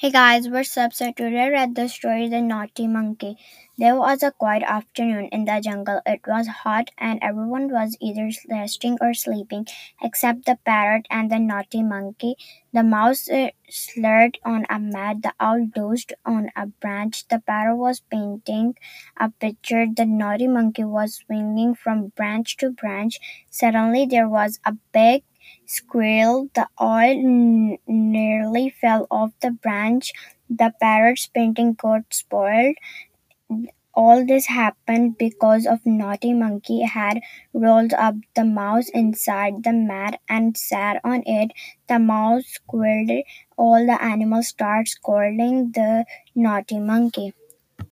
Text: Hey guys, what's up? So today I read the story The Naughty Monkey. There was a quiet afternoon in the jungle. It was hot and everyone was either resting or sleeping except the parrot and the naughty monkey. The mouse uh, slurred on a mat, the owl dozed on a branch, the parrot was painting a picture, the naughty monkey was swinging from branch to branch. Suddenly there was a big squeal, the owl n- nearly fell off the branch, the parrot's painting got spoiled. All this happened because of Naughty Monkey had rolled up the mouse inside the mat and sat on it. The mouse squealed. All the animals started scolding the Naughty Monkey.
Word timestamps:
Hey 0.00 0.10
guys, 0.10 0.48
what's 0.48 0.78
up? 0.78 0.94
So 0.94 1.12
today 1.12 1.42
I 1.42 1.50
read 1.50 1.74
the 1.74 1.86
story 1.86 2.26
The 2.26 2.40
Naughty 2.40 2.86
Monkey. 2.86 3.36
There 3.76 3.96
was 3.96 4.22
a 4.22 4.30
quiet 4.30 4.62
afternoon 4.62 5.26
in 5.26 5.44
the 5.44 5.60
jungle. 5.62 6.00
It 6.06 6.22
was 6.26 6.46
hot 6.46 6.90
and 6.96 7.18
everyone 7.20 7.70
was 7.70 7.98
either 8.00 8.30
resting 8.48 8.96
or 9.02 9.12
sleeping 9.12 9.66
except 10.02 10.46
the 10.46 10.56
parrot 10.64 11.04
and 11.10 11.30
the 11.30 11.38
naughty 11.38 11.82
monkey. 11.82 12.36
The 12.72 12.82
mouse 12.82 13.28
uh, 13.28 13.50
slurred 13.68 14.38
on 14.42 14.64
a 14.70 14.78
mat, 14.78 15.20
the 15.20 15.34
owl 15.38 15.66
dozed 15.66 16.14
on 16.24 16.48
a 16.56 16.68
branch, 16.68 17.28
the 17.28 17.40
parrot 17.40 17.76
was 17.76 18.00
painting 18.10 18.76
a 19.18 19.28
picture, 19.28 19.84
the 19.94 20.06
naughty 20.06 20.46
monkey 20.46 20.84
was 20.84 21.16
swinging 21.16 21.74
from 21.74 22.08
branch 22.16 22.56
to 22.56 22.70
branch. 22.70 23.20
Suddenly 23.50 24.06
there 24.06 24.30
was 24.30 24.60
a 24.64 24.78
big 24.92 25.24
squeal, 25.66 26.48
the 26.54 26.68
owl 26.78 26.98
n- 27.00 27.78
nearly 27.86 28.70
fell 28.70 29.06
off 29.10 29.32
the 29.40 29.50
branch, 29.50 30.12
the 30.48 30.72
parrot's 30.80 31.26
painting 31.28 31.74
got 31.74 32.02
spoiled. 32.12 32.76
All 33.94 34.26
this 34.26 34.46
happened 34.46 35.16
because 35.16 35.64
of 35.64 35.86
Naughty 35.86 36.32
Monkey 36.34 36.82
had 36.82 37.20
rolled 37.52 37.92
up 37.92 38.16
the 38.34 38.44
mouse 38.44 38.88
inside 38.88 39.62
the 39.62 39.72
mat 39.72 40.20
and 40.28 40.56
sat 40.56 41.00
on 41.04 41.22
it. 41.24 41.52
The 41.88 42.00
mouse 42.00 42.46
squealed. 42.46 43.24
All 43.56 43.86
the 43.86 44.02
animals 44.02 44.48
started 44.48 44.88
scolding 44.88 45.70
the 45.72 46.04
Naughty 46.34 46.80
Monkey. 46.80 47.32